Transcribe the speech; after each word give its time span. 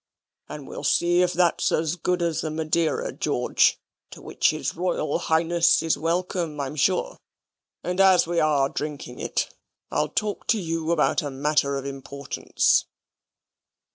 "And 0.49 0.67
we'll 0.67 0.83
see 0.83 1.21
if 1.21 1.31
that's 1.33 1.71
as 1.71 1.95
good 1.95 2.23
as 2.23 2.41
the 2.41 2.49
Madeira, 2.49 3.11
George, 3.11 3.77
to 4.09 4.19
which 4.19 4.49
his 4.49 4.75
Royal 4.75 5.19
Highness 5.19 5.83
is 5.83 5.95
welcome, 5.95 6.59
I'm 6.59 6.75
sure. 6.75 7.19
And 7.83 7.99
as 7.99 8.25
we 8.25 8.39
are 8.39 8.67
drinking 8.67 9.19
it, 9.19 9.53
I'll 9.91 10.09
talk 10.09 10.47
to 10.47 10.59
you 10.59 10.91
about 10.91 11.21
a 11.21 11.29
matter 11.29 11.77
of 11.77 11.85
importance." 11.85 12.85